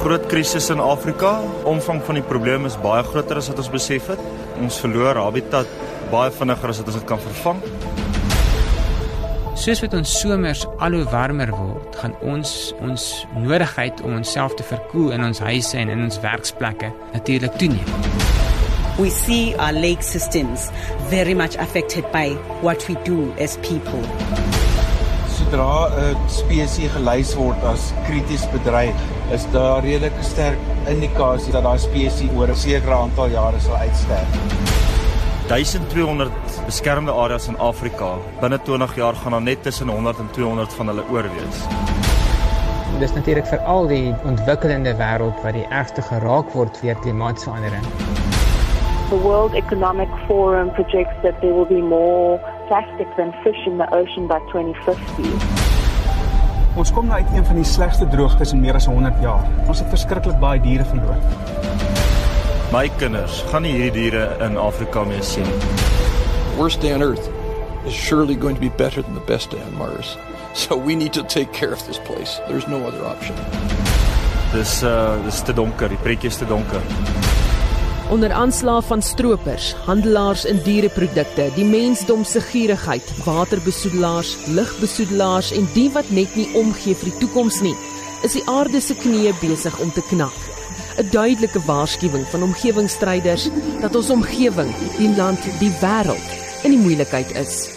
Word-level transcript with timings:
groot 0.00 0.26
krisis 0.26 0.70
in 0.72 0.80
Afrika. 0.80 1.34
Omvang 1.68 2.00
van 2.06 2.16
die 2.16 2.24
probleem 2.24 2.64
is 2.64 2.76
baie 2.80 3.02
groter 3.04 3.36
as 3.36 3.50
wat 3.52 3.58
ons 3.60 3.72
besef 3.72 4.06
het. 4.14 4.20
Ons 4.60 4.78
verloor 4.80 5.18
habitat 5.20 5.68
baie 6.10 6.32
vinniger 6.32 6.72
as 6.72 6.80
wat 6.80 6.88
ons 6.88 6.96
dit 6.96 7.08
kan 7.10 7.20
vervang. 7.20 7.60
Soos 9.60 9.82
wat 9.84 9.94
ons 9.98 10.14
somers 10.22 10.64
al 10.80 10.96
hoe 10.96 11.04
warmer 11.12 11.52
word, 11.52 11.98
gaan 12.00 12.16
ons 12.24 12.54
ons 12.80 13.06
nodigheid 13.36 14.00
om 14.06 14.16
onsself 14.22 14.56
te 14.56 14.64
verkoel 14.64 15.12
in 15.18 15.26
ons 15.26 15.42
huise 15.44 15.76
en 15.76 15.92
in 15.92 16.06
ons 16.06 16.20
werksplekke 16.24 16.88
natuurlik 17.12 17.60
toeneem. 17.60 17.96
We 18.96 19.12
see 19.12 19.54
our 19.56 19.76
lake 19.76 20.02
systems 20.02 20.70
very 21.12 21.34
much 21.34 21.60
affected 21.60 22.08
by 22.12 22.32
what 22.64 22.88
we 22.88 22.96
do 23.04 23.34
as 23.36 23.58
people. 23.58 24.04
Sodra 25.50 25.90
'n 25.90 26.28
spesies 26.30 26.92
gelys 26.94 27.30
word 27.34 27.64
as 27.66 27.92
krities 28.06 28.44
bedreig, 28.52 28.94
is 29.34 29.44
daar 29.50 29.82
redelike 29.82 30.22
sterk 30.22 30.58
indikasie 30.86 31.50
dat 31.52 31.64
daai 31.66 31.78
spesies 31.78 32.30
oor 32.36 32.48
'n 32.48 32.54
sekere 32.54 32.94
aantal 32.94 33.26
jare 33.28 33.58
sal 33.60 33.74
uitsterf. 33.74 34.30
1200 35.48 36.30
beskermde 36.66 37.12
areas 37.12 37.48
in 37.48 37.58
Afrika. 37.58 38.10
Binne 38.40 38.58
20 38.62 38.94
jaar 38.96 39.14
gaan 39.14 39.32
daar 39.32 39.42
net 39.42 39.62
tussen 39.62 39.88
100 39.88 40.18
en 40.18 40.30
200 40.30 40.72
van 40.72 40.86
hulle 40.86 41.04
oorwees. 41.10 41.58
Dis 42.98 43.12
natuurlik 43.14 43.46
vir 43.46 43.58
al 43.58 43.86
die 43.86 44.14
ontwikkelende 44.24 44.94
wêreld 44.94 45.42
wat 45.42 45.52
die 45.52 45.66
ergste 45.70 46.02
geraak 46.02 46.52
word 46.52 46.78
deur 46.82 46.94
klimaatsverandering. 46.94 47.84
The 49.08 49.18
World 49.18 49.54
Economic 49.54 50.08
Forum 50.26 50.70
projects 50.70 51.16
that 51.22 51.40
there 51.40 51.54
will 51.54 51.66
be 51.66 51.82
more 51.82 52.38
plastic 52.70 53.08
than 53.16 53.34
fish 53.42 53.66
in 53.66 53.78
the 53.78 53.88
ocean 53.92 54.28
by 54.30 54.38
2050. 54.52 55.26
Ons 56.78 56.92
kom 56.94 57.08
nou 57.10 57.18
uit 57.18 57.32
een 57.34 57.42
van 57.44 57.56
die 57.58 57.66
slegste 57.66 58.06
droogtes 58.12 58.52
in 58.54 58.60
meer 58.62 58.78
as 58.78 58.86
100 58.86 59.18
jaar. 59.24 59.42
Ons 59.66 59.82
het 59.82 59.90
verskriklik 59.90 60.38
baie 60.38 60.62
diere 60.62 60.86
verloor. 60.86 61.18
My 62.70 62.84
kinders 63.00 63.40
gaan 63.50 63.66
nie 63.66 63.74
hierdie 63.74 64.06
diere 64.06 64.36
in 64.46 64.54
Afrika 64.54 65.02
meer 65.02 65.26
sien. 65.26 65.50
Worst 66.60 66.78
day 66.84 66.94
on 66.94 67.02
earth 67.02 67.26
is 67.90 67.96
surely 67.96 68.38
going 68.38 68.54
to 68.54 68.62
be 68.62 68.70
better 68.78 69.02
than 69.02 69.18
the 69.18 69.26
best 69.26 69.50
day 69.50 69.58
on 69.66 69.74
Mars. 69.74 70.14
So 70.54 70.78
we 70.78 70.94
need 70.94 71.12
to 71.18 71.26
take 71.26 71.50
care 71.50 71.72
of 71.74 71.82
this 71.90 71.98
place. 71.98 72.38
There's 72.46 72.70
no 72.70 72.86
other 72.86 73.02
option. 73.02 73.34
Dis 74.54 74.78
uh 74.86 75.18
dis 75.26 75.42
te 75.42 75.54
donker, 75.58 75.90
die 75.90 75.98
pretjie 76.06 76.30
is 76.30 76.38
te 76.38 76.46
donker. 76.46 76.86
Onder 78.10 78.32
aanslag 78.32 78.84
van 78.84 79.02
stroopers, 79.02 79.74
handelaars 79.86 80.44
in 80.44 80.58
diereprodukte, 80.62 81.44
die 81.54 81.64
mensdom 81.64 82.24
se 82.24 82.40
gierigheid, 82.40 83.06
waterbesoedelaars, 83.24 84.32
lugbesoedelaars 84.46 85.52
en 85.54 85.68
die 85.74 85.86
wat 85.94 86.10
net 86.10 86.34
nie 86.34 86.48
omgee 86.58 86.96
vir 86.98 87.12
die 87.12 87.20
toekoms 87.20 87.60
nie, 87.62 87.76
is 88.26 88.34
die 88.34 88.42
aarde 88.50 88.80
se 88.82 88.96
knieë 88.98 89.36
besig 89.38 89.78
om 89.78 89.92
te 89.94 90.02
knak. 90.08 90.34
'n 90.98 91.06
Duidelike 91.10 91.62
waarskuwing 91.66 92.26
van 92.32 92.42
omgewingsstryders 92.42 93.48
dat 93.80 93.94
ons 93.94 94.10
omgewing, 94.10 94.74
die 94.98 95.14
land, 95.14 95.46
die 95.60 95.70
wêreld 95.80 96.34
in 96.66 96.74
die 96.74 96.82
moeilikheid 96.82 97.30
is. 97.38 97.70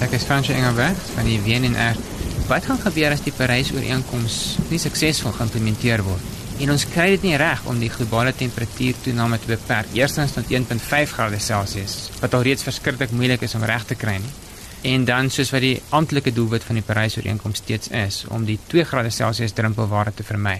Ek 0.00 0.16
is 0.16 0.24
Fransje 0.24 0.56
Engelberg 0.56 0.96
van 1.14 1.28
die 1.28 1.40
WNR. 1.44 2.11
Wat 2.52 2.66
gaan 2.68 2.82
gebeur 2.84 3.14
as 3.14 3.22
die 3.24 3.32
Parys-ooreenkoms 3.32 4.34
nie 4.68 4.76
suksesvol 4.76 5.32
geïmplementeer 5.38 6.02
word? 6.04 6.24
En 6.60 6.74
ons 6.74 6.82
kry 6.84 7.06
dit 7.14 7.22
nie 7.24 7.38
reg 7.40 7.62
om 7.70 7.78
die 7.80 7.88
globale 7.88 8.34
temperatuurtoename 8.36 9.38
te 9.40 9.48
beperk 9.48 9.94
eerstens 9.96 10.34
tot 10.36 10.52
1.5 10.52 11.14
grade 11.16 11.40
Celsius, 11.40 11.94
wat 12.20 12.36
alreeds 12.36 12.66
verskriklik 12.66 13.16
moeilik 13.16 13.46
is 13.48 13.56
om 13.56 13.64
reg 13.64 13.88
te 13.88 13.96
kry 13.96 14.18
nie. 14.20 14.34
En 14.92 15.08
dan 15.08 15.32
soos 15.32 15.54
wat 15.56 15.64
die 15.64 15.80
amptelike 15.96 16.36
doelwit 16.36 16.68
van 16.68 16.76
die 16.76 16.84
Parys-ooreenkoms 16.84 17.64
steeds 17.64 17.88
is 17.88 18.22
om 18.28 18.44
die 18.44 18.60
2 18.68 18.84
grade 18.92 19.16
Celsius 19.16 19.56
drempelwaarde 19.56 20.18
te 20.20 20.28
vermy. 20.28 20.58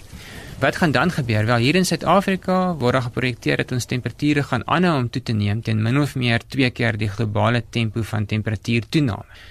Wat 0.65 0.81
gaan 0.81 0.97
dan 0.97 1.13
gebeur? 1.13 1.45
Wel, 1.45 1.67
hier 1.69 1.77
in 1.77 1.85
Suid-Afrika 1.85 2.70
word 2.73 2.97
daar 2.97 3.11
geprojekteer 3.11 3.67
dat 3.67 3.77
ons 3.77 3.92
temperature 3.92 4.48
gaan 4.48 4.64
aanhou 4.64 4.97
om 5.02 5.13
toe 5.13 5.20
te 5.20 5.36
neem 5.36 5.61
teen 5.61 5.85
min 5.85 6.01
of 6.01 6.17
meer 6.17 6.41
2 6.57 6.73
keer 6.73 6.97
die 6.97 7.13
globale 7.13 7.67
tempo 7.69 8.01
van 8.01 8.25
temperatuurtoename. 8.25 9.42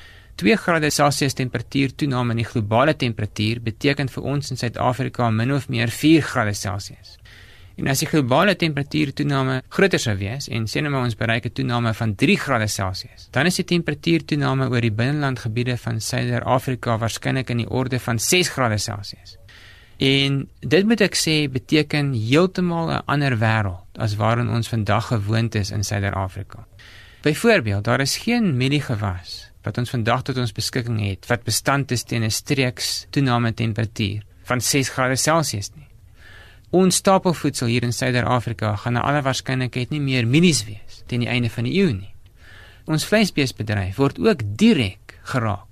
2 0.41 0.55
grade 0.57 0.89
Celsius 0.89 1.35
temperatuurtoename 1.37 2.33
in 2.33 2.39
die 2.41 2.47
globale 2.49 2.95
temperatuur 2.97 3.59
beteken 3.61 4.09
vir 4.09 4.23
ons 4.25 4.49
in 4.49 4.57
Suid-Afrika 4.57 5.27
min 5.29 5.51
of 5.53 5.67
meer 5.69 5.91
4 5.93 6.23
grade 6.25 6.55
Celsius. 6.57 7.19
En 7.77 7.89
as 7.91 8.01
die 8.01 8.07
globale 8.09 8.55
temperatuurtoename 8.57 9.59
groter 9.69 10.01
sou 10.01 10.15
wees 10.17 10.49
en 10.49 10.65
sê 10.65 10.81
nou 10.81 10.89
maar 10.93 11.05
ons 11.05 11.17
bereik 11.19 11.45
'n 11.45 11.53
toename 11.59 11.93
van 11.93 12.15
3 12.15 12.37
grade 12.37 12.67
Celsius, 12.67 13.27
dan 13.31 13.45
is 13.45 13.55
die 13.55 13.65
temperatuurtoename 13.65 14.69
oor 14.69 14.81
die 14.81 14.91
binnelandgebiede 14.91 15.77
van 15.77 16.01
Suider-Afrika 16.01 16.97
waarskynlik 16.97 17.49
in 17.49 17.57
die 17.57 17.69
orde 17.69 17.99
van 17.99 18.19
6 18.19 18.49
grade 18.49 18.77
Celsius. 18.77 19.37
En 19.97 20.49
dit 20.59 20.85
moet 20.85 21.01
ek 21.01 21.15
sê 21.15 21.51
beteken 21.51 22.13
heeltemal 22.13 22.89
'n 22.89 23.03
ander 23.05 23.37
wêreld 23.37 23.85
as 23.99 24.15
waarin 24.15 24.49
ons 24.49 24.67
vandag 24.67 25.05
gewoond 25.07 25.55
is 25.55 25.71
in 25.71 25.83
Suider-Afrika. 25.83 26.65
Byvoorbeeld, 27.21 27.83
daar 27.83 28.01
is 28.01 28.17
geen 28.17 28.57
mieliegewas 28.57 29.50
wat 29.63 29.77
ons 29.77 29.89
vandag 29.89 30.21
tot 30.27 30.37
ons 30.37 30.53
beskikking 30.55 30.99
het 31.03 31.27
wat 31.29 31.43
bestand 31.43 31.91
is 31.91 32.03
teen 32.03 32.23
'n 32.23 32.31
streeks 32.31 33.05
toename 33.09 33.53
temperatuur 33.53 34.21
van 34.43 34.61
6 34.61 34.89
grade 34.89 35.15
Celsius 35.15 35.71
nie. 35.75 35.87
Ons 36.69 36.95
stapelvoedsel 36.95 37.67
hier 37.67 37.83
in 37.83 37.93
Suider-Afrika 37.93 38.75
gaan 38.75 38.93
na 38.93 39.01
alle 39.01 39.21
waarskynlikheid 39.21 39.89
nie 39.89 40.01
meer 40.01 40.27
mielies 40.27 40.65
wees 40.65 41.03
teen 41.07 41.19
die 41.19 41.29
einde 41.29 41.49
van 41.49 41.63
die 41.63 41.73
eeu 41.73 41.91
nie. 41.93 42.13
Ons 42.85 43.05
vleisbeesbedryf 43.05 43.95
word 43.95 44.19
ook 44.19 44.39
direk 44.57 45.19
geraak 45.23 45.71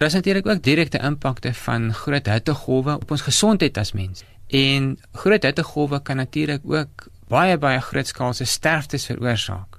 Daar 0.00 0.08
is 0.08 0.14
natuurlik 0.14 0.46
ook 0.46 0.62
direkte 0.62 0.98
impakte 0.98 1.54
van 1.54 1.94
groot 1.94 2.26
hittegolwe 2.26 2.94
op 2.94 3.10
ons 3.10 3.20
gesondheid 3.20 3.78
as 3.78 3.92
mens. 3.92 4.22
En 4.46 4.98
groot 5.12 5.42
hittegolwe 5.42 6.02
kan 6.02 6.16
natuurlik 6.16 6.60
ook 6.64 7.08
baie 7.28 7.58
baie 7.58 7.80
grootskaalse 7.80 8.44
sterftes 8.44 9.04
veroorsaak. 9.06 9.69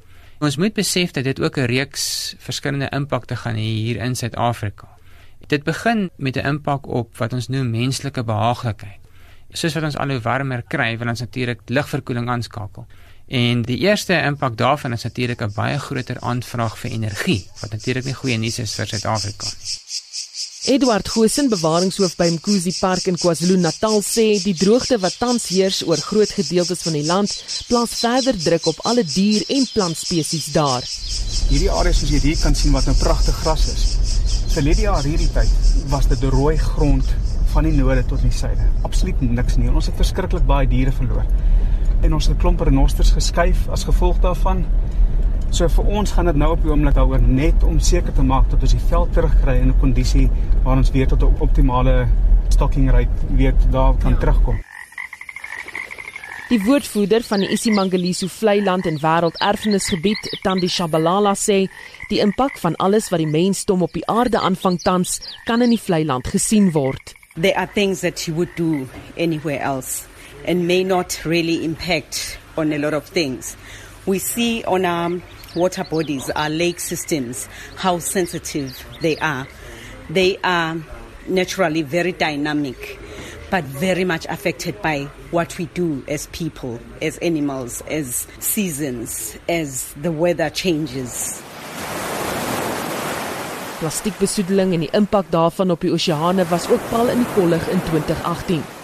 Ons 0.42 0.56
moet 0.58 0.74
besef 0.74 1.12
dat 1.14 1.24
dit 1.24 1.40
ook 1.42 1.58
'n 1.58 1.70
reeks 1.70 2.34
verskillende 2.38 2.90
impakte 2.90 3.36
gaan 3.36 3.56
hê 3.56 3.72
hier 3.84 3.98
in 4.02 4.16
Suid-Afrika. 4.16 4.88
Dit 5.48 5.64
begin 5.64 6.10
met 6.16 6.36
'n 6.36 6.46
impak 6.46 6.88
op 6.88 7.18
wat 7.18 7.34
ons 7.34 7.48
noem 7.48 7.70
menslike 7.70 8.24
behaaglikheid. 8.24 9.00
Soos 9.52 9.74
wat 9.74 9.84
ons 9.84 9.98
al 9.98 10.10
hoe 10.10 10.20
warmer 10.20 10.64
kry, 10.68 10.98
wil 10.98 11.08
ons 11.08 11.20
natuurlik 11.20 11.60
ligverkoeling 11.66 12.30
aanskakel. 12.30 12.88
En 13.28 13.62
die 13.62 13.78
eerste 13.78 14.14
impak 14.14 14.58
daarvan 14.58 14.92
is 14.92 15.04
natuurlik 15.04 15.42
'n 15.42 15.54
baie 15.54 15.80
groter 15.80 16.20
aanvraag 16.20 16.78
vir 16.78 16.92
energie, 16.92 17.48
wat 17.62 17.72
natuurlik 17.72 18.04
nie 18.04 18.14
goeie 18.14 18.38
nuus 18.38 18.60
is 18.60 18.76
vir 18.76 18.88
Suid-Afrika 18.88 19.46
nie. 19.46 19.91
Edward 20.64 21.10
Goosen, 21.10 21.48
bewaringshoof 21.50 22.12
by 22.20 22.28
Mkuzi 22.30 22.70
Park 22.78 23.08
in 23.10 23.16
KwaZulu-Natal 23.18 23.96
sê 24.06 24.26
die 24.44 24.54
droogte 24.54 25.00
wat 25.02 25.16
tans 25.18 25.48
heers 25.50 25.80
oor 25.90 25.98
groot 25.98 26.30
gedeeltes 26.38 26.84
van 26.86 26.94
die 26.94 27.02
land 27.08 27.34
plaas 27.66 27.96
verder 27.98 28.38
druk 28.38 28.68
op 28.70 28.84
alle 28.86 29.02
dier- 29.02 29.48
en 29.56 29.66
plantspesies 29.74 30.52
daar. 30.54 30.86
Hierdie 31.50 31.72
areas 31.74 32.04
soos 32.04 32.14
jy 32.14 32.22
hier 32.28 32.38
kan 32.44 32.54
sien 32.54 32.78
wat 32.78 32.86
'n 32.86 32.94
nou 32.94 33.00
pragtige 33.02 33.42
gras 33.42 33.66
is. 33.74 33.84
Verlede 34.54 34.86
jaar 34.86 35.02
hierdie 35.04 35.32
tyd 35.34 35.50
was 35.90 36.06
dit 36.06 36.30
rooi 36.30 36.58
grond 36.58 37.10
van 37.56 37.64
die 37.64 37.74
noorde 37.74 38.06
tot 38.06 38.22
die 38.22 38.32
suide. 38.32 38.62
Absoluut 38.84 39.22
niks 39.22 39.58
nie. 39.58 39.72
Ons 39.74 39.88
het 39.90 39.96
verskriklik 39.96 40.46
baie 40.46 40.68
diere 40.68 40.92
verloor. 40.92 41.26
En 42.04 42.14
ons 42.14 42.26
het 42.26 42.36
'n 42.36 42.40
klomp 42.40 42.62
renosters 42.62 43.10
geskuif 43.18 43.68
as 43.68 43.84
gevolg 43.84 44.22
daarvan. 44.22 44.66
So 45.52 45.68
vir 45.68 45.88
ons 46.00 46.12
gaan 46.16 46.30
dit 46.30 46.38
nou 46.40 46.54
op 46.54 46.62
die 46.64 46.72
oomblik 46.72 46.96
daaroor 46.96 47.20
net 47.22 47.64
om 47.68 47.80
seker 47.84 48.14
te 48.16 48.24
maak 48.24 48.46
dat 48.54 48.62
ons 48.64 48.72
die 48.72 48.86
veld 48.88 49.10
terugkry 49.12 49.58
in 49.60 49.68
'n 49.70 49.80
kondisie 49.80 50.30
waar 50.64 50.78
ons 50.78 50.92
weer 50.92 51.08
tot 51.08 51.24
'n 51.24 51.36
optimale 51.40 52.08
stocking 52.50 52.92
rate 52.92 53.36
weer 53.36 53.54
daar 53.72 53.94
kan 54.00 54.12
ja. 54.12 54.18
terugkom. 54.18 54.62
Die 56.50 56.64
woordvoerder 56.64 57.24
van 57.24 57.40
die 57.40 57.50
Isimangaliso 57.50 58.28
Vlei 58.28 58.64
Land 58.64 58.86
en 58.86 58.98
Wêrelderfenisgebied, 59.00 60.40
Tandi 60.44 60.68
Shabalala 60.68 61.34
sê, 61.34 61.70
die 62.10 62.20
impak 62.20 62.58
van 62.60 62.76
alles 62.76 63.10
wat 63.10 63.20
die 63.20 63.28
mensdom 63.28 63.82
op 63.82 63.94
die 63.94 64.08
aarde 64.08 64.40
aanvang 64.40 64.82
tans, 64.82 65.22
kan 65.46 65.62
in 65.62 65.70
die 65.70 65.80
Vlei 65.80 66.04
Land 66.06 66.28
gesien 66.28 66.72
word. 66.72 67.14
There 67.40 67.56
are 67.56 67.70
things 67.74 68.00
that 68.00 68.28
you 68.28 68.36
would 68.36 68.56
do 68.56 68.88
anywhere 69.18 69.60
else 69.60 70.08
and 70.46 70.68
may 70.68 70.84
not 70.84 71.20
really 71.24 71.64
impact 71.64 72.40
on 72.56 72.74
a 72.74 72.78
lot 72.78 72.94
of 72.94 73.04
things. 73.06 73.56
We 74.06 74.20
see 74.20 74.64
on 74.66 74.86
our 74.86 75.22
water 75.56 75.84
bodies, 75.84 76.30
our 76.32 76.50
lake 76.50 76.80
systems, 76.80 77.48
how 77.76 78.00
sensitive 78.00 78.84
they 79.02 79.18
are. 79.18 79.48
They 80.10 80.38
are 80.44 80.78
naturally 81.28 81.82
very 81.82 82.12
dynamic, 82.12 83.00
but 83.50 83.64
very 83.64 84.04
much 84.04 84.26
affected 84.26 84.82
by 84.82 85.10
what 85.32 85.58
we 85.58 85.66
do 85.68 86.04
as 86.08 86.28
people, 86.28 86.80
as 87.02 87.18
animals, 87.20 87.82
as 87.88 88.28
seasons, 88.40 89.38
as 89.48 89.94
the 89.94 90.12
weather 90.12 90.50
changes. 90.50 91.42
Plastiekbesoedeling 93.82 94.76
en 94.76 94.84
die 94.86 94.92
impak 94.94 95.32
daarvan 95.34 95.74
op 95.74 95.82
die 95.82 95.90
oseane 95.92 96.46
was 96.52 96.70
ook 96.70 96.84
pal 96.92 97.10
in 97.10 97.24
die 97.24 97.34
kollig 97.34 97.66
in 97.74 97.82
2018. 97.90 98.81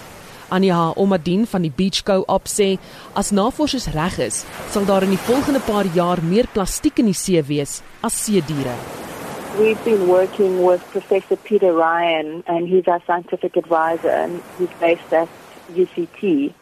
Anja 0.49 0.93
Omadin 0.95 1.45
van 1.45 1.61
die 1.61 1.71
Beach 1.75 2.03
Co-op 2.03 2.47
sê 2.47 2.77
as 3.13 3.31
navorsers 3.31 3.89
reg 3.93 4.17
is, 4.23 4.45
sal 4.71 4.85
daar 4.87 5.03
in 5.03 5.11
die 5.15 5.25
volgende 5.27 5.59
paar 5.59 5.89
jaar 5.95 6.23
meer 6.23 6.47
plastiek 6.53 7.01
in 7.03 7.11
die 7.11 7.17
see 7.17 7.41
wees 7.43 7.81
as 8.01 8.15
see 8.23 8.41
diere. 8.47 8.75
We've 9.59 9.83
been 9.83 10.07
working 10.07 10.63
with 10.63 10.81
Professor 10.91 11.35
Peter 11.35 11.73
Ryan, 11.73 12.43
and 12.45 12.67
he's 12.67 12.87
our 12.87 13.01
scientific 13.07 13.57
advisor, 13.57 14.11
and 14.11 14.41
he's 14.59 14.69
based 14.79 15.11
at 15.11 15.27
UCT. 15.73 16.53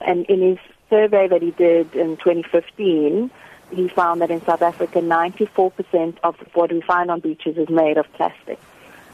And 0.00 0.24
in 0.26 0.40
his 0.40 0.58
survey 0.88 1.26
that 1.26 1.42
he 1.42 1.50
did 1.50 1.94
in 1.94 2.16
2015, 2.16 3.30
he 3.74 3.88
found 3.88 4.20
that 4.20 4.30
in 4.30 4.40
South 4.44 4.62
Africa, 4.62 5.00
94% 5.00 6.16
of 6.22 6.36
what 6.54 6.72
we 6.72 6.80
find 6.80 7.10
on 7.10 7.20
beaches 7.20 7.56
is 7.56 7.68
made 7.68 7.98
of 7.98 8.10
plastic, 8.12 8.58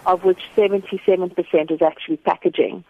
of 0.06 0.24
which 0.24 0.42
77% 0.54 1.70
is 1.70 1.82
actually 1.82 2.18
packaging. 2.18 2.84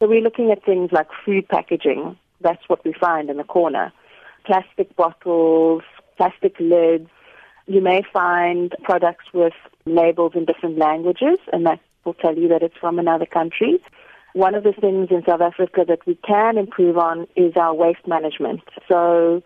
So 0.00 0.08
we're 0.08 0.22
looking 0.22 0.50
at 0.50 0.64
things 0.64 0.90
like 0.92 1.08
food 1.26 1.46
packaging. 1.46 2.16
That's 2.40 2.62
what 2.68 2.82
we 2.86 2.94
find 2.94 3.28
in 3.28 3.36
the 3.36 3.44
corner. 3.44 3.92
Plastic 4.46 4.96
bottles, 4.96 5.82
plastic 6.16 6.58
lids. 6.58 7.10
You 7.66 7.82
may 7.82 8.02
find 8.10 8.74
products 8.82 9.26
with 9.34 9.52
labels 9.84 10.32
in 10.34 10.46
different 10.46 10.78
languages, 10.78 11.38
and 11.52 11.66
that 11.66 11.80
will 12.04 12.14
tell 12.14 12.34
you 12.34 12.48
that 12.48 12.62
it's 12.62 12.76
from 12.80 12.98
another 12.98 13.26
country. 13.26 13.78
One 14.32 14.54
of 14.54 14.62
the 14.62 14.72
things 14.72 15.08
in 15.10 15.22
South 15.28 15.42
Africa 15.42 15.84
that 15.86 16.06
we 16.06 16.14
can 16.26 16.56
improve 16.56 16.96
on 16.96 17.26
is 17.36 17.52
our 17.56 17.74
waste 17.74 18.06
management. 18.06 18.62
So 18.88 19.42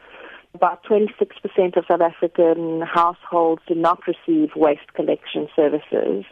about 0.54 0.84
26% 0.84 1.76
of 1.76 1.84
South 1.88 2.00
African 2.00 2.82
households 2.82 3.62
do 3.66 3.74
not 3.74 4.02
receive 4.06 4.50
waste 4.54 4.92
collection 4.94 5.48
services. 5.56 6.24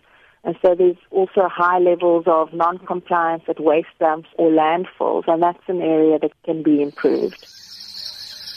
And 0.45 0.57
so 0.61 0.75
there's 0.75 0.99
also 1.11 1.47
high 1.49 1.79
levels 1.79 2.25
of 2.27 2.53
non-compliance 2.53 3.45
at 3.49 3.61
waste 3.61 3.97
dumps 4.01 4.29
or 4.37 4.51
landfills, 4.51 5.29
and 5.29 5.41
that's 5.41 5.69
an 5.69 5.81
area 5.81 6.19
that 6.19 6.33
can 6.45 6.63
be 6.63 6.83
improved. 6.83 7.47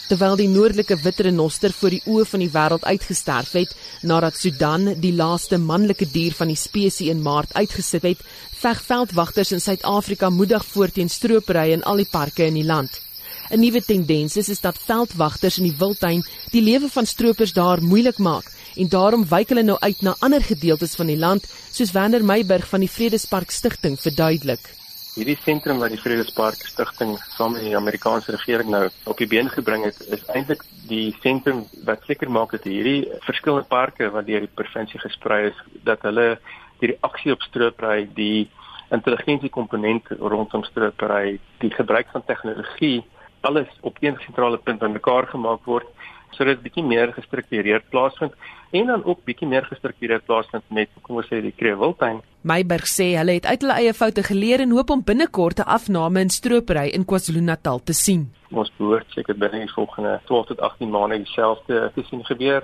Terwyl 0.06 0.36
die 0.38 0.46
noordelike 0.46 0.94
wit 1.02 1.20
renoster 1.26 1.72
voor 1.74 1.90
die 1.90 2.02
oë 2.06 2.24
van 2.30 2.42
die 2.44 2.50
wêreld 2.52 2.84
uitgesterf 2.86 3.56
het 3.58 3.72
nadat 4.06 4.38
Sudan 4.38 4.92
die 5.02 5.10
laaste 5.18 5.58
manlike 5.58 6.06
dier 6.12 6.34
van 6.38 6.52
die 6.52 6.58
spesies 6.58 7.10
in 7.10 7.24
Maart 7.24 7.56
uitgesit 7.58 8.06
het, 8.06 8.22
veg 8.60 8.82
veldwagters 8.86 9.50
in 9.56 9.62
Suid-Afrika 9.62 10.30
moedig 10.30 10.62
voort 10.70 10.94
teen 10.94 11.10
stropery 11.10 11.72
in 11.74 11.82
al 11.82 12.02
die 12.02 12.10
parke 12.10 12.46
in 12.46 12.54
die 12.54 12.66
land. 12.66 13.02
'n 13.50 13.60
Nuwe 13.62 13.82
tendens 13.82 14.36
is, 14.36 14.48
is 14.48 14.60
dat 14.60 14.78
veldwagters 14.78 15.58
in 15.58 15.68
die 15.70 15.78
wildtuin 15.78 16.22
die 16.50 16.62
lewe 16.62 16.88
van 16.90 17.06
stroopers 17.06 17.52
daar 17.54 17.82
moeilik 17.82 18.18
maak 18.18 18.46
en 18.76 18.88
daarom 18.92 19.26
wyk 19.28 19.52
hulle 19.52 19.64
nou 19.66 19.76
uit 19.80 20.02
na 20.04 20.14
ander 20.20 20.42
gedeeltes 20.44 20.96
van 20.98 21.10
die 21.10 21.18
land, 21.18 21.46
soos 21.72 21.92
Werner 21.96 22.24
Meiburg 22.24 22.68
van 22.68 22.84
die 22.84 22.90
Vredespark 22.90 23.50
Stichting 23.50 23.96
verduidelik. 24.00 24.68
Hierdie 25.16 25.38
sentrum 25.40 25.78
wat 25.80 25.94
die 25.94 26.00
Vredespark 26.00 26.60
Stichting 26.68 27.14
saam 27.36 27.54
met 27.56 27.64
die 27.64 27.76
Amerikaanse 27.76 28.34
regering 28.36 28.68
nou 28.74 28.82
op 29.08 29.16
die 29.16 29.28
been 29.30 29.48
gebring 29.48 29.86
het, 29.88 30.02
is 30.12 30.24
eintlik 30.34 30.64
die 30.90 31.14
sentrum 31.22 31.64
wat 31.88 32.04
seker 32.04 32.30
maak 32.30 32.52
dat 32.52 32.68
hierdie 32.68 33.08
verskillende 33.24 33.64
parke 33.70 34.10
wat 34.12 34.28
deur 34.28 34.44
die 34.44 34.54
provinsie 34.60 35.00
gesprei 35.00 35.46
is, 35.48 35.64
dat 35.88 36.04
hulle 36.04 36.34
die 36.82 36.92
reaksie 36.92 37.32
op 37.32 37.44
stroopry, 37.48 38.04
die 38.14 38.50
intelligensie 38.92 39.50
komponent 39.50 40.12
rondom 40.20 40.64
stroopry, 40.68 41.38
die 41.64 41.72
gebruik 41.72 42.12
van 42.12 42.24
tegnologie, 42.28 43.00
alles 43.46 43.72
op 43.80 43.96
een 44.00 44.18
sentrale 44.24 44.58
punt 44.58 44.82
bymekaar 44.82 45.26
gemaak 45.32 45.64
word 45.64 45.88
sodat 46.30 46.56
dit 46.56 46.62
bietjie 46.68 46.84
meer 46.84 47.12
gestruktureerd 47.12 47.88
plaasvind 47.90 48.32
en 48.70 48.86
dan 48.86 49.04
ook 49.04 49.24
bietjie 49.24 49.48
meer 49.48 49.64
gestruktureerd 49.64 50.24
plaasvind 50.26 50.64
met 50.68 50.90
kom 51.02 51.20
ons 51.20 51.28
sê 51.30 51.40
die 51.42 51.54
Kreewiltuin. 51.56 52.20
Meiberg 52.46 52.86
sê 52.90 53.12
hulle 53.18 53.38
het 53.38 53.46
uit 53.46 53.62
hulle 53.64 53.76
eie 53.80 53.94
foute 53.94 54.22
geleer 54.26 54.62
en 54.64 54.74
hoop 54.76 54.90
om 54.90 55.04
binnekort 55.04 55.60
'n 55.60 55.70
afname 55.76 56.20
in 56.20 56.30
stropery 56.30 56.88
in 56.88 57.04
KwaZulu-Natal 57.04 57.80
te 57.84 57.92
sien. 57.92 58.30
Ons 58.50 58.70
behoort 58.78 59.06
seker 59.10 59.34
binne 59.34 59.58
die 59.64 59.72
volgende 59.72 60.20
12 60.26 60.46
tot 60.46 60.60
18 60.60 60.90
maande 60.90 61.16
dieselfde 61.16 61.90
te 61.94 62.02
sien 62.08 62.24
gebeur. 62.24 62.62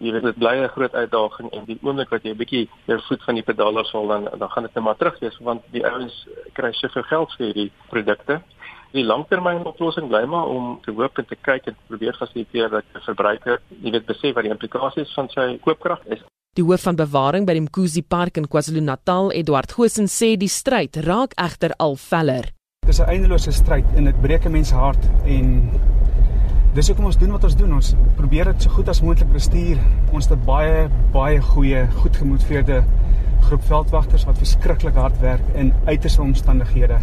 Jy 0.00 0.12
weet 0.12 0.22
dit 0.22 0.38
bly 0.38 0.54
'n 0.62 0.68
groot 0.68 0.94
uitdaging 0.94 1.50
en 1.52 1.64
die 1.64 1.78
oomblik 1.82 2.10
wat 2.10 2.22
jy 2.22 2.30
'n 2.30 2.36
bietjie 2.36 2.68
jou 2.86 3.00
voet 3.08 3.22
van 3.22 3.34
die 3.34 3.42
pedaal 3.42 3.78
af 3.78 3.86
sal 3.86 4.06
dan 4.06 4.28
dan 4.38 4.50
gaan 4.50 4.62
dit 4.62 4.74
net 4.74 4.84
maar 4.84 4.96
terug 4.96 5.18
wees 5.18 5.38
want 5.38 5.62
die 5.70 5.86
ouens 5.86 6.26
kry 6.52 6.72
soveel 6.72 7.02
geld 7.02 7.32
vir 7.36 7.46
hierdie 7.46 7.72
produkte 7.88 8.42
die 8.94 9.04
langtermynoplossing 9.04 10.08
bly 10.10 10.22
maar 10.30 10.50
om 10.50 10.78
te 10.84 10.94
hoop 10.94 11.18
en 11.18 11.26
te 11.26 11.36
kyk 11.36 11.70
en 11.70 11.76
probeer 11.88 12.16
fasiliteer 12.18 12.70
dat 12.70 12.86
die 12.94 13.02
verbruiker, 13.06 13.60
jy 13.82 13.94
weet, 13.94 14.06
besef 14.06 14.36
wat 14.36 14.46
die 14.46 14.54
implikasies 14.54 15.14
van 15.18 15.30
sy 15.34 15.54
koopkrag 15.64 16.04
is. 16.14 16.22
Die 16.54 16.62
hoof 16.62 16.84
van 16.86 16.98
bewaring 16.98 17.48
by 17.48 17.56
die 17.56 17.64
Mkuzi 17.64 18.04
Park 18.06 18.38
in 18.38 18.46
KwaZulu-Natal, 18.46 19.32
Edward 19.34 19.74
Gosen 19.74 20.06
sê 20.06 20.36
die 20.38 20.50
stryd 20.50 21.00
raak 21.02 21.34
egter 21.42 21.74
al 21.82 21.98
veller. 21.98 22.52
Dit 22.86 22.94
is 22.94 23.00
'n 23.00 23.10
eindelose 23.10 23.52
stryd 23.52 23.86
en 23.96 24.04
dit 24.04 24.20
breek 24.22 24.46
'n 24.46 24.52
mens 24.52 24.70
hart 24.70 25.02
en 25.26 25.70
dis 26.74 26.88
hoekom 26.88 27.06
ons 27.06 27.18
doen 27.18 27.32
wat 27.32 27.44
ons 27.44 27.56
doen. 27.56 27.74
Ons 27.74 27.94
probeer 28.16 28.44
dit 28.44 28.62
so 28.62 28.70
goed 28.70 28.88
as 28.88 29.02
moontlik 29.02 29.32
bestuur. 29.32 29.78
Ons 30.12 30.28
het 30.28 30.44
baie 30.44 30.88
baie 31.12 31.40
goeie, 31.40 31.86
goed 32.02 32.16
gemotiveerde 32.16 32.84
groep 33.44 33.64
veldwagters 33.64 34.24
wat 34.24 34.38
verskriklik 34.38 34.94
hard 34.94 35.18
werk 35.20 35.42
in 35.54 35.72
uiterste 35.84 36.22
omstandighede. 36.22 36.98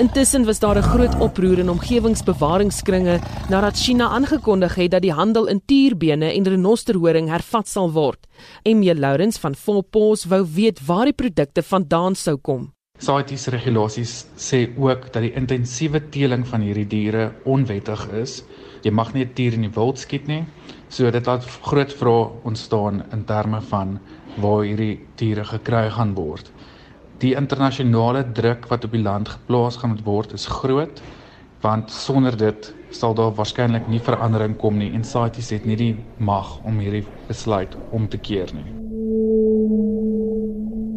Intussen 0.00 0.44
was 0.44 0.58
daar 0.58 0.76
'n 0.76 0.82
groot 0.82 1.18
oproer 1.20 1.58
in 1.58 1.70
omgewingsbewaringskringe 1.70 3.20
nadat 3.48 3.76
China 3.76 4.08
aangekondig 4.08 4.74
het 4.74 4.90
dat 4.90 5.02
die 5.02 5.12
handel 5.12 5.46
in 5.46 5.62
tierbene 5.64 6.32
en 6.32 6.48
renosterhoring 6.48 7.28
hervat 7.28 7.68
sal 7.68 7.92
word. 7.92 8.26
Emie 8.62 8.94
Lourens 8.94 9.38
van 9.38 9.54
Volpos 9.54 10.24
wou 10.24 10.46
weet 10.54 10.86
waar 10.86 11.04
die 11.04 11.12
produkte 11.12 11.62
vandaan 11.62 12.14
sou 12.14 12.36
kom. 12.36 12.72
CITES 12.98 13.46
regulasies 13.46 14.26
sê 14.36 14.68
ook 14.78 15.12
dat 15.12 15.22
die 15.22 15.34
intensiewe 15.34 16.08
teeling 16.08 16.48
van 16.48 16.60
hierdie 16.60 16.86
diere 16.86 17.32
onwettig 17.44 18.08
is. 18.12 18.44
Jy 18.82 18.90
mag 18.90 19.12
nie 19.12 19.24
'n 19.24 19.30
dier 19.34 19.52
in 19.52 19.60
die 19.60 19.74
wild 19.74 19.98
skiet 19.98 20.26
nie. 20.26 20.44
So 20.88 21.10
dit 21.10 21.26
laat 21.26 21.44
groot 21.44 21.92
vrae 21.92 22.30
ontstaan 22.42 23.04
in 23.12 23.24
terme 23.24 23.60
van 23.60 24.00
waar 24.36 24.64
hierdie 24.64 25.00
diere 25.16 25.44
gekry 25.44 25.90
gaan 25.90 26.14
word 26.14 26.50
die 27.20 27.34
internasionale 27.36 28.24
druk 28.32 28.66
wat 28.70 28.84
op 28.84 28.92
die 28.96 29.02
land 29.02 29.28
geplaas 29.28 29.76
gaan 29.80 29.98
word 30.04 30.32
is 30.32 30.46
groot 30.48 31.02
want 31.60 31.90
sonder 31.92 32.36
dit 32.36 32.72
sal 32.96 33.14
daar 33.14 33.34
waarskynlik 33.36 33.88
nie 33.88 34.00
verandering 34.00 34.56
kom 34.56 34.78
nie 34.80 34.92
en 34.96 35.04
CITES 35.04 35.50
het 35.56 35.66
nie 35.68 35.76
die 35.76 35.94
mag 36.16 36.56
om 36.64 36.80
hierdie 36.80 37.04
besluit 37.28 37.76
om 37.92 38.08
te 38.08 38.18
keer 38.18 38.48
nie. 38.56 38.66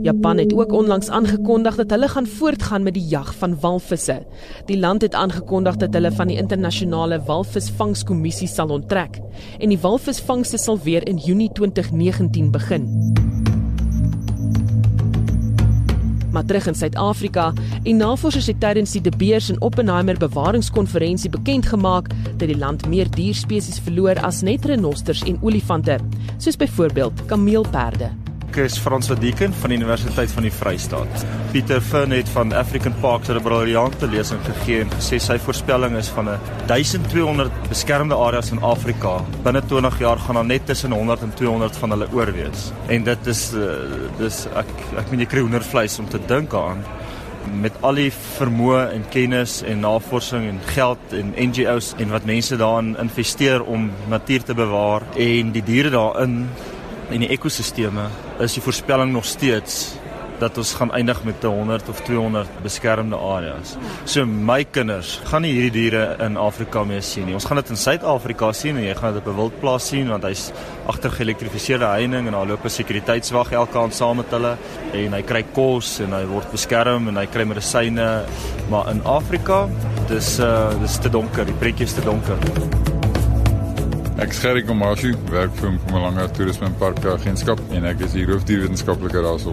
Japan 0.03 0.37
het 0.37 0.51
ook 0.53 0.71
onlangs 0.75 1.09
aangekondig 1.09 1.75
dat 1.79 1.91
hulle 1.95 2.07
gaan 2.11 2.27
voortgaan 2.27 2.83
met 2.83 2.93
die 2.93 3.05
jag 3.07 3.35
van 3.39 3.59
walvisse. 3.59 4.17
Die 4.65 4.79
land 4.79 5.01
het 5.01 5.15
aangekondig 5.15 5.75
dat 5.75 5.93
hulle 5.93 6.11
van 6.11 6.27
die 6.27 6.37
internasionale 6.37 7.21
walvisvangskommissie 7.23 8.47
sal 8.47 8.75
onttrek 8.75 9.21
en 9.59 9.71
die 9.71 9.79
walvisvangste 9.79 10.57
sal 10.57 10.79
weer 10.83 11.07
in 11.07 11.17
Junie 11.17 11.51
2019 11.51 12.51
begin. 12.51 12.91
Maar 16.33 16.45
terug 16.45 16.67
in 16.67 16.75
Suid-Afrika 16.75 17.53
en 17.83 18.01
navorsers 18.01 18.49
het 18.49 18.59
tydens 18.59 18.95
die 18.97 19.01
De 19.01 19.13
Beers 19.17 19.49
en 19.53 19.61
Oppenheimer 19.61 20.17
bewaringskonferensie 20.17 21.29
bekend 21.29 21.69
gemaak 21.69 22.09
dat 22.37 22.47
die 22.49 22.57
land 22.57 22.87
meer 22.89 23.09
dierspesies 23.11 23.79
verloor 23.79 24.19
as 24.25 24.41
net 24.41 24.65
renosters 24.65 25.23
en 25.23 25.39
olifante, 25.41 25.99
soos 26.37 26.57
byvoorbeeld 26.57 27.25
kameelperde. 27.25 28.22
Ek 28.53 28.67
is 28.67 28.75
Frans 28.77 29.07
van 29.09 29.17
Dieken 29.17 29.53
van 29.63 29.71
die 29.73 29.79
Universiteit 29.79 30.29
van 30.29 30.45
die 30.45 30.51
Vrystaat. 30.53 31.23
Pieter 31.49 31.79
Finn 31.81 32.11
het 32.13 32.27
van 32.29 32.51
African 32.53 32.93
Parks 33.01 33.31
'n 33.33 33.41
briljante 33.41 34.05
lesing 34.07 34.41
gegee 34.45 34.81
en 34.81 34.91
gesê 34.93 35.17
sy 35.17 35.39
voorspelling 35.39 35.97
is 35.97 36.07
van 36.13 36.29
'n 36.29 36.39
1200 36.67 37.49
beskermde 37.69 38.15
areas 38.15 38.51
in 38.51 38.61
Afrika. 38.61 39.25
Binne 39.43 39.61
20 39.65 39.99
jaar 39.99 40.17
gaan 40.17 40.35
daar 40.35 40.45
net 40.45 40.65
tussen 40.65 40.91
100 40.91 41.21
en 41.21 41.33
200 41.33 41.77
van 41.77 41.89
hulle 41.89 42.07
oorwees. 42.13 42.71
En 42.87 43.03
dit 43.03 43.27
is 43.27 43.53
uh, 43.53 43.61
dis 44.17 44.45
ek 44.45 44.69
ek 44.97 45.09
meen 45.09 45.19
jy 45.19 45.25
kry 45.25 45.39
hoendervleis 45.39 45.99
om 45.99 46.09
te 46.09 46.19
dink 46.27 46.53
aan 46.53 46.83
met 47.61 47.73
al 47.81 47.95
die 47.95 48.11
vermoë 48.11 48.93
en 48.93 49.03
kennis 49.09 49.61
en 49.63 49.79
navorsing 49.79 50.47
en 50.49 50.59
geld 50.65 50.99
en 51.11 51.33
NGOs 51.37 51.93
en 51.97 52.09
wat 52.09 52.25
mense 52.25 52.57
daarin 52.57 52.95
investeer 53.01 53.63
om 53.63 53.91
natuur 54.09 54.43
te 54.43 54.53
bewaar 54.53 55.01
en 55.17 55.51
die 55.51 55.63
diere 55.63 55.89
daarin 55.89 56.47
en 57.13 57.21
die 57.21 57.29
ekosisteme 57.33 58.07
is 58.41 58.55
die 58.57 58.63
voorspelling 58.63 59.11
nog 59.13 59.25
steeds 59.29 59.93
dat 60.41 60.57
ons 60.57 60.73
gaan 60.75 60.91
eindig 60.91 61.19
met 61.23 61.43
100 61.43 61.89
of 61.89 62.01
200 62.01 62.49
beskermde 62.63 63.15
areas. 63.15 63.75
So 64.03 64.25
my 64.25 64.63
kinders 64.65 65.19
gaan 65.29 65.45
nie 65.45 65.53
hierdie 65.53 65.71
diere 65.75 66.17
in 66.25 66.37
Afrika 66.41 66.83
meer 66.87 67.03
sien 67.05 67.29
nie. 67.29 67.35
Ons 67.37 67.45
gaan 67.47 67.61
dit 67.61 67.69
in 67.71 67.79
Suid-Afrika 67.79 68.49
sien 68.57 68.79
en 68.79 68.83
jy 68.83 68.95
gaan 68.97 69.13
dit 69.13 69.21
op 69.21 69.27
'n 69.31 69.37
wildplaas 69.37 69.87
sien 69.87 70.09
want 70.09 70.23
hy's 70.23 70.51
agter 70.87 71.11
geelektrifiseerde 71.11 71.85
heining 71.85 72.27
en 72.27 72.33
daar 72.33 72.47
loop 72.47 72.65
'n 72.65 72.69
sekuriteitswag 72.69 73.51
elke 73.51 73.77
aand 73.77 73.93
saam 73.93 74.17
met 74.17 74.31
hulle 74.31 74.57
en 74.93 75.13
hy 75.13 75.21
kry 75.21 75.43
kos 75.53 75.99
en 75.99 76.13
hy 76.13 76.25
word 76.25 76.51
beskerm 76.51 77.07
en 77.07 77.17
hy 77.17 77.25
kry 77.25 77.43
medisyne. 77.43 78.25
Maar 78.69 78.89
in 78.89 79.01
Afrika, 79.05 79.69
dis 80.07 80.39
uh 80.39 80.71
dis 80.81 80.97
te 80.97 81.09
donker, 81.09 81.45
die 81.45 81.53
prentjie 81.53 81.85
is 81.85 81.93
te 81.93 82.01
donker. 82.01 82.92
Ek 84.23 84.31
is 84.31 84.39
Gerry 84.39 84.61
Komasu, 84.63 85.09
werk 85.33 85.51
vir 85.59 85.73
Mpumalanga 85.75 86.29
Toerisme 86.31 86.69
en 86.69 86.75
Parke 86.79 87.09
Agentskap 87.11 87.59
en 87.75 87.83
ek 87.89 88.05
is 88.05 88.13
die 88.15 88.23
hoofdierwetenskaplike 88.29 89.19
daarso. 89.25 89.51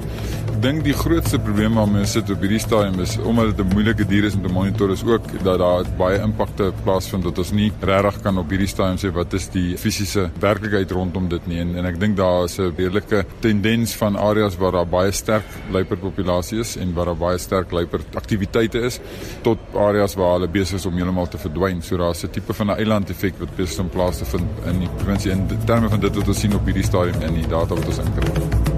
Ek 0.61 0.67
dink 0.67 0.83
die 0.85 0.93
grootste 0.93 1.39
probleem 1.41 1.79
waarmee 1.79 2.03
ons 2.05 2.13
sit 2.13 2.29
op 2.29 2.43
hierdie 2.45 2.59
stadium 2.61 2.99
is 3.01 3.15
omdat 3.25 3.55
dit 3.57 3.61
'n 3.65 3.73
moeilike 3.73 4.05
dier 4.05 4.25
is 4.29 4.35
om 4.37 4.43
te 4.43 4.53
monitor 4.53 4.91
is 4.93 5.03
ook 5.03 5.25
dat 5.43 5.59
daar 5.59 5.85
baie 5.97 6.19
impakte 6.21 6.73
plaasvind 6.85 7.25
dat 7.25 7.39
ons 7.39 7.53
nie 7.53 7.73
regtig 7.81 8.21
kan 8.21 8.39
op 8.39 8.51
hierdie 8.51 8.69
stadium 8.69 8.99
sê 8.99 9.11
wat 9.11 9.33
is 9.33 9.49
die 9.49 9.79
fisiese 9.79 10.29
werklikheid 10.39 10.91
rondom 10.91 11.29
dit 11.29 11.47
nie 11.47 11.61
en, 11.61 11.77
en 11.77 11.87
ek 11.87 11.99
dink 12.01 12.17
daar 12.17 12.45
is 12.45 12.59
'n 12.59 12.75
redelike 12.77 13.25
tendens 13.41 13.95
van 13.97 14.17
areas 14.17 14.59
waar 14.59 14.73
daar 14.73 14.87
baie 14.87 15.13
sterk 15.13 15.47
luiperdpopulasie 15.73 16.61
is 16.61 16.77
en 16.77 16.93
waar 16.93 17.07
daar 17.07 17.17
baie 17.17 17.39
sterk 17.39 17.71
luiperd 17.71 18.17
aktiwiteite 18.17 18.81
is 18.85 19.01
tot 19.43 19.59
areas 19.75 20.15
waar 20.15 20.33
hulle 20.33 20.49
besig 20.49 20.77
is 20.77 20.87
om 20.87 20.93
heeltemal 20.93 21.29
te 21.29 21.39
verdwyn. 21.39 21.83
So 21.83 21.97
daar's 21.97 22.23
'n 22.23 22.31
tipe 22.31 22.53
van 22.53 22.67
'n 22.67 22.77
eiland 22.77 23.09
effek 23.11 23.39
wat 23.39 23.57
besig 23.57 23.73
is 23.73 23.79
om 23.79 23.89
plaas 23.89 24.19
te 24.19 24.25
vind 24.25 24.45
in 24.67 24.79
die 24.81 24.91
provinsie 24.97 25.31
in 25.31 25.49
terme 25.65 25.89
van 25.89 26.01
dit 26.01 26.15
wat 26.17 26.29
ons 26.29 26.41
sien 26.41 26.55
op 26.55 26.65
hierdie 26.67 26.85
stadium 26.85 27.23
in 27.23 27.35
die 27.35 27.49
data 27.49 27.75
wat 27.75 27.87
ons 27.87 27.99
inkry. 27.99 28.70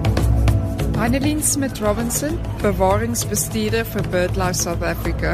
Annelien 1.02 1.42
Smith 1.42 1.80
Robinson, 1.82 2.38
bewaringsbestuurder 2.60 3.82
vir 3.84 4.04
BirdLife 4.12 4.54
South 4.54 4.84
Africa. 4.86 5.32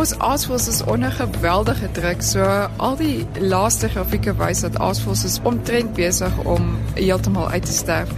Ons 0.00 0.14
aasvoëls 0.24 0.68
is 0.70 0.78
onder 0.88 1.12
geweldige 1.12 1.90
druk. 1.92 2.22
So 2.24 2.40
al 2.80 2.96
die 2.96 3.26
laaste 3.36 3.90
grafieke 3.92 4.32
wys 4.40 4.62
dat 4.64 4.78
aasvoëls 4.80 5.26
is 5.28 5.34
omtrent 5.44 5.92
besig 5.98 6.38
om 6.48 6.70
heeltemal 6.94 7.50
uit 7.52 7.66
te 7.68 7.74
sterf. 7.76 8.14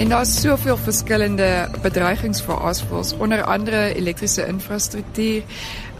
En 0.00 0.14
daar's 0.14 0.32
soveel 0.40 0.80
verskillende 0.80 1.50
bedreigings 1.84 2.40
vir 2.46 2.56
aasvoëls, 2.70 3.12
onder 3.20 3.44
andere 3.44 3.90
elektriese 3.92 4.46
infrastruktuur, 4.48 5.44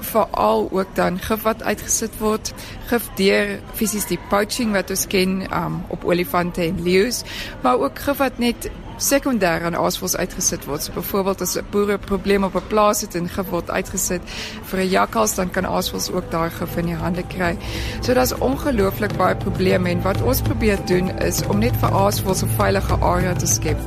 veral 0.04 0.70
ook 0.72 0.96
dan 0.96 1.18
gif 1.20 1.44
wat 1.44 1.62
uitgesit 1.62 2.16
word, 2.20 2.54
gif 2.88 3.10
deur 3.20 3.58
fisies 3.76 4.08
die 4.08 4.20
poaching 4.32 4.72
wat 4.72 4.88
ons 4.92 5.04
ken 5.12 5.42
um, 5.52 5.82
op 5.92 6.08
olifante 6.08 6.64
en 6.64 6.80
leeu's, 6.80 7.22
maar 7.60 7.76
ook 7.84 8.00
gif 8.08 8.24
wat 8.24 8.40
net 8.40 8.70
sekondêr 8.96 9.64
aan 9.64 9.74
aasvoëls 9.74 10.16
uitgesit 10.16 10.64
word. 10.64 10.82
So 10.82 10.92
byvoorbeeld 10.92 11.40
as 11.40 11.56
'n 11.56 11.64
boer 11.70 11.92
'n 11.92 11.98
probleem 11.98 12.44
op 12.44 12.54
'n 12.54 12.66
plaas 12.68 13.00
het 13.00 13.14
en 13.14 13.28
word 13.50 13.70
uitgesit 13.70 14.22
vir 14.62 14.78
'n 14.80 14.88
jakkals, 14.88 15.34
dan 15.34 15.50
kan 15.50 15.66
aasvoëls 15.66 16.10
ook 16.12 16.30
daai 16.30 16.50
gif 16.50 16.76
in 16.76 16.86
die 16.86 16.94
hande 16.94 17.22
kry. 17.22 17.56
So 18.02 18.14
daar's 18.14 18.38
ongelooflik 18.38 19.16
baie 19.16 19.36
probleme 19.36 19.90
en 19.90 20.02
wat 20.02 20.22
ons 20.22 20.40
probeer 20.40 20.78
doen 20.86 21.18
is 21.18 21.42
om 21.46 21.58
net 21.58 21.76
vir 21.76 21.90
aasvoëls 21.90 22.42
'n 22.42 22.48
veilige 22.56 22.94
area 23.00 23.34
te 23.34 23.46
skep. 23.46 23.78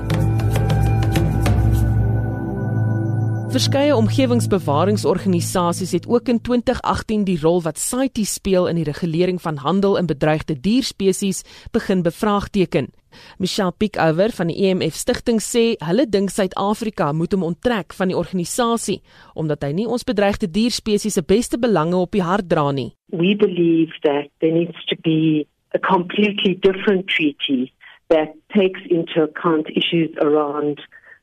Verskeie 3.48 3.96
omgewingsbewaringsorganisasies 3.96 5.92
het 5.92 6.08
ook 6.08 6.28
in 6.28 6.42
2018 6.42 7.24
die 7.24 7.40
rol 7.42 7.62
wat 7.62 7.80
CITES 7.80 8.34
speel 8.34 8.68
in 8.68 8.76
die 8.76 8.84
regulering 8.84 9.42
van 9.42 9.58
handel 9.58 9.98
in 9.98 10.06
bedreigde 10.06 10.60
dierspesies 10.60 11.42
begin 11.72 12.02
bevraagteken. 12.02 12.92
Michelle 13.40 13.74
Pickover 13.78 14.32
van 14.38 14.52
die 14.52 14.68
EMF 14.68 14.98
stigting 14.98 15.42
sê 15.44 15.76
hulle 15.86 16.08
dink 16.10 16.32
Suid-Afrika 16.34 17.12
moet 17.14 17.34
hom 17.36 17.46
onttrek 17.48 17.94
van 17.98 18.12
die 18.12 18.18
organisasie 18.18 19.02
omdat 19.36 19.64
hy 19.64 19.72
nie 19.78 19.88
ons 19.88 20.08
bedreigde 20.08 20.50
dierspesies 20.50 21.18
se 21.18 21.24
beste 21.24 21.60
belange 21.62 21.98
op 21.98 22.12
die 22.16 22.26
hart 22.26 22.50
dra 22.50 22.72
nie. 22.72 22.94
We 23.12 23.36
believe 23.36 23.94
that 24.04 24.30
there 24.42 24.54
needs 24.54 24.78
to 24.92 24.96
be 25.04 25.48
a 25.76 25.80
completely 25.80 26.56
different 26.56 27.08
treaty 27.08 27.72
that 28.10 28.34
takes 28.56 28.82
into 28.90 29.24
account 29.24 29.70
issues 29.70 30.12
around 30.22 30.80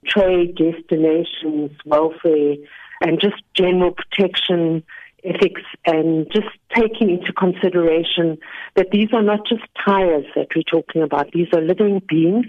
trade, 0.07 0.55
destinations, 0.57 1.71
welfare, 1.85 2.57
and 3.01 3.21
just 3.21 3.43
general 3.55 3.93
protection, 3.93 4.83
ethics, 5.25 5.63
and 5.87 6.27
just 6.33 6.53
taking 6.75 7.11
into 7.11 7.33
consideration 7.33 8.39
that 8.77 8.89
these 8.93 9.09
are 9.13 9.23
not 9.23 9.47
just 9.47 9.65
tires 9.85 10.27
that 10.35 10.49
we're 10.55 10.71
talking 10.71 11.03
about, 11.03 11.33
these 11.33 11.49
are 11.55 11.61
living 11.63 12.03
beings. 12.09 12.47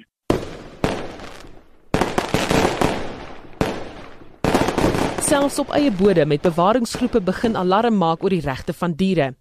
selfs 5.26 5.58
op 5.60 5.72
eie 5.74 5.90
bodem 5.92 6.30
met 6.30 6.44
bewaringsgroepe 6.46 7.20
begin 7.26 7.56
alarm 7.58 7.98
maak 7.98 8.22
oor 8.24 8.30
die 8.30 8.44
regte 8.46 8.74
van 8.78 8.94
diere. 8.96 9.32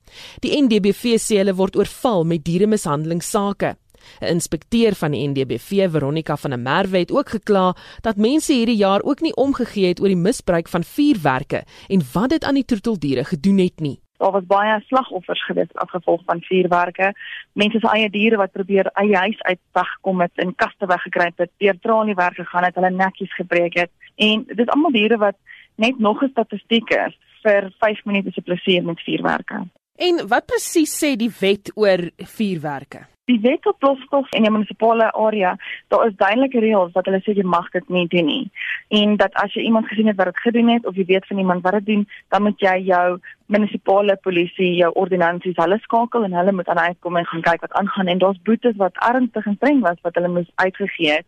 Die 0.42 0.54
NDBV 0.56 1.18
sê 1.20 1.36
hulle 1.42 1.54
word 1.58 1.76
oorval 1.76 2.24
met 2.24 2.42
dieremishandelingsake. 2.46 3.74
'n 4.20 4.26
Inspekteur 4.26 4.94
van 4.94 5.10
die 5.10 5.28
NDBV, 5.28 5.90
Veronica 5.90 6.36
van 6.36 6.50
der 6.50 6.58
Merwe, 6.58 6.98
het 6.98 7.12
ook 7.12 7.28
gekla 7.28 7.74
dat 8.00 8.16
mense 8.16 8.52
hierdie 8.52 8.76
jaar 8.76 9.02
ook 9.02 9.20
nie 9.20 9.34
omgegee 9.36 9.88
het 9.88 10.00
oor 10.00 10.08
die 10.08 10.16
misbruik 10.16 10.68
van 10.68 10.84
vuurwerke 10.84 11.64
en 11.88 12.02
wat 12.12 12.28
dit 12.28 12.44
aan 12.44 12.54
die 12.54 12.64
troeteldiere 12.64 13.24
gedoen 13.24 13.58
het 13.58 13.80
nie. 13.80 13.98
Daar 14.16 14.32
was 14.32 14.46
baie 14.46 14.80
slagoffers 14.86 15.44
gewees 15.44 15.72
as 15.74 15.90
gevolg 15.90 16.22
van 16.24 16.40
vuurwerke. 16.40 17.12
Mense 17.52 17.78
se 17.78 17.88
eie 17.88 18.10
diere 18.10 18.36
wat 18.36 18.52
probeer 18.52 18.86
eie 18.86 19.16
huis 19.16 19.42
uit 19.42 19.58
wegkom 19.72 20.20
het 20.20 20.32
en 20.34 20.54
kaste 20.54 20.86
weggekruip 20.86 21.38
het, 21.38 21.50
deur 21.58 21.78
traniewerk 21.80 22.34
gegaan 22.34 22.64
het, 22.64 22.74
hulle 22.74 22.90
nekkies 22.90 23.34
gebreek 23.34 23.74
het. 23.74 23.90
En 24.16 24.44
dit 24.46 24.58
is 24.58 24.72
almal 24.72 24.94
diere 24.94 25.18
wat 25.18 25.36
net 25.74 25.98
nog 25.98 26.22
'n 26.22 26.30
statistiek 26.30 26.90
is 26.90 27.18
vir 27.42 27.72
5 27.78 28.04
minute 28.04 28.30
se 28.32 28.40
plesier 28.40 28.84
met 28.84 29.00
vuurwerke. 29.00 29.66
En 29.96 30.28
wat 30.28 30.46
presies 30.46 30.94
sê 31.04 31.16
die 31.16 31.30
wet 31.40 31.70
oor 31.74 32.10
vuurwerke? 32.16 33.13
Die 33.24 33.40
wet 33.40 33.66
op 33.66 33.78
plofstof 33.78 34.32
in 34.32 34.44
'n 34.44 34.52
munisipale 34.52 35.12
area, 35.12 35.56
daar 35.88 36.06
is 36.06 36.16
duidelike 36.16 36.60
reëls 36.60 36.92
wat 36.92 37.04
hulle 37.04 37.20
sê 37.22 37.32
jy 37.32 37.42
mag 37.42 37.70
dit 37.70 37.88
nie 37.88 38.06
doen 38.06 38.26
nie. 38.26 38.50
En 38.88 39.16
dat 39.16 39.32
as 39.34 39.52
jy 39.52 39.62
iemand 39.62 39.86
gesien 39.88 40.06
het 40.06 40.16
wat 40.16 40.26
dit 40.26 40.38
gedoen 40.38 40.68
het 40.68 40.86
of 40.86 40.94
jy 40.94 41.04
weet 41.04 41.26
van 41.26 41.38
iemand 41.38 41.62
wat 41.62 41.72
dit 41.72 41.86
doen, 41.86 42.08
dan 42.28 42.42
moet 42.42 42.60
jy 42.60 42.76
jou 42.78 43.18
munisipale 43.46 44.16
polisie, 44.16 44.74
jou 44.74 44.90
ordonnansies, 44.92 45.56
hulle 45.56 45.78
skakel 45.78 46.24
en 46.24 46.32
hulle 46.32 46.52
moet 46.52 46.68
aan 46.68 46.78
uitkom 46.78 47.16
en 47.16 47.26
gaan 47.26 47.40
kyk 47.40 47.60
wat 47.60 47.72
aangaan 47.72 48.06
en 48.06 48.18
daar's 48.18 48.42
boetes 48.42 48.76
wat 48.76 48.96
ernstig 48.96 49.46
en 49.46 49.56
streng 49.56 49.80
was 49.80 50.00
wat 50.02 50.14
hulle 50.14 50.28
moes 50.28 50.50
uitgegee 50.54 51.12
het. 51.12 51.26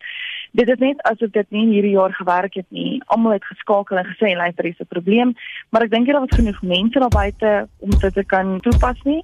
Dit 0.51 0.69
is 0.69 0.77
net 0.77 1.01
asof 1.01 1.31
dit 1.31 1.49
nie 1.49 1.65
hierdie 1.65 1.95
jaar 1.97 2.13
gewerk 2.13 2.53
het 2.53 2.69
nie. 2.69 3.01
Almal 3.05 3.31
het 3.31 3.45
geskakel 3.45 3.97
en 3.97 4.05
gesê, 4.05 4.35
"Luister, 4.35 4.63
hier 4.63 4.73
is 4.73 4.85
'n 4.85 4.93
probleem," 4.95 5.33
maar 5.69 5.81
ek 5.81 5.91
dink 5.91 6.05
jy 6.05 6.11
daar 6.11 6.25
was 6.27 6.39
genoeg 6.39 6.61
mense 6.61 6.99
daar 6.99 7.09
buite 7.09 7.67
om 7.79 7.89
dit 7.89 8.13
te 8.13 8.23
kan 8.23 8.59
toepas 8.59 9.01
nie. 9.03 9.23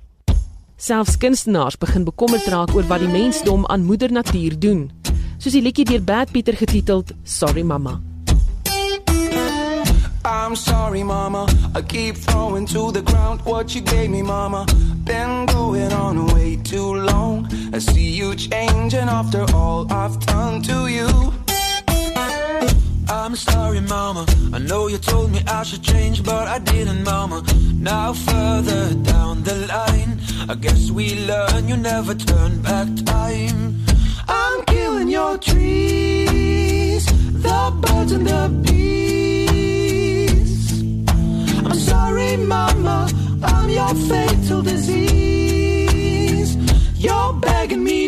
Selfs 0.75 1.17
kunstenaars 1.17 1.77
begin 1.77 2.03
bekommerd 2.03 2.47
raak 2.47 2.73
oor 2.75 2.87
wat 2.87 2.99
die 2.99 3.11
mensdom 3.11 3.65
aan 3.65 3.85
moeder 3.85 4.11
natuur 4.11 4.59
doen. 4.59 4.89
Soos 5.37 5.53
die 5.53 5.61
liedjie 5.61 5.85
deur 5.85 6.03
Bad 6.03 6.31
Pieter 6.31 6.55
getiteld 6.55 7.11
Sorry 7.23 7.63
Mama. 7.63 7.99
I'm 10.25 10.55
sorry 10.55 11.03
mama, 11.03 11.47
I 11.75 11.81
keep 11.81 12.15
throwing 12.15 12.65
to 12.67 12.91
the 12.91 13.01
ground 13.01 13.41
what 13.43 13.75
you 13.75 13.81
gave 13.81 14.09
me 14.09 14.21
mama. 14.21 14.65
Been 15.03 15.45
going 15.47 15.91
on 15.91 16.27
way 16.27 16.55
too 16.63 16.95
long. 16.95 17.49
I 17.73 17.79
see 17.79 18.09
you 18.09 18.33
changing 18.35 19.09
after 19.09 19.45
all 19.53 19.91
I've 19.91 20.17
done 20.25 20.61
to 20.63 20.87
you. 20.87 21.33
I'm 23.10 23.36
sorry, 23.36 23.81
mama. 23.81 24.25
I 24.53 24.60
know 24.60 24.88
you 24.88 24.98
told 24.98 25.31
me 25.31 25.41
I 25.48 25.63
should 25.63 25.83
change, 25.83 26.24
but 26.24 26.48
I 26.48 26.60
didn't, 26.60 27.03
mama. 27.03 27.43
Now, 27.75 28.13
further 28.13 28.93
down 28.95 29.43
the 29.43 29.55
line, 29.67 30.19
I 30.50 30.55
guess 30.55 30.89
we 30.91 31.25
learn 31.27 31.67
you 31.67 31.77
never 31.77 32.15
turn 32.15 32.62
back 32.62 32.88
time. 33.05 33.83
I'm 34.27 34.63
killing 34.65 35.10
your 35.10 35.38
trees, 35.38 37.05
the 37.05 37.74
birds 37.81 38.12
and 38.13 38.25
the 38.25 38.50
bees. 38.63 39.51
I'm 41.65 41.75
sorry, 41.75 42.38
mama. 42.38 43.10
I'm 43.43 43.69
your 43.69 43.93
fatal 44.10 44.62
disease. 44.62 46.55
You're 46.98 47.33
begging 47.33 47.83
me, 47.83 48.07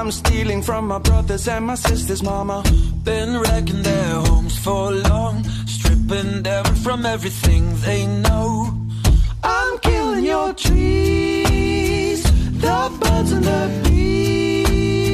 I'm 0.00 0.10
stealing 0.10 0.62
from 0.62 0.88
my 0.88 0.98
brothers 0.98 1.46
and 1.46 1.66
my 1.66 1.74
sisters, 1.74 2.22
mama. 2.22 2.62
Been 3.04 3.38
wrecking 3.38 3.82
their 3.82 4.14
homes 4.14 4.56
for 4.58 4.92
long, 4.92 5.44
stripping 5.66 6.42
them 6.42 6.64
from 6.76 7.04
everything 7.04 7.78
they 7.82 8.06
know. 8.06 8.72
I'm 9.44 9.78
killing 9.80 10.24
your 10.24 10.54
trees, 10.54 12.22
the 12.64 12.90
birds 12.98 13.32
and 13.32 13.44
the 13.44 13.80
bees. 13.84 15.10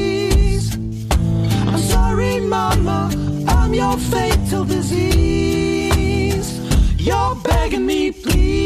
I'm 1.67 1.79
sorry, 1.79 2.39
mama, 2.43 3.11
I'm 3.49 3.75
your 3.75 3.97
fatal 3.99 4.65
disease. 4.65 6.49
You're 6.97 7.35
begging 7.43 7.87
me, 7.87 8.13
please 8.13 8.66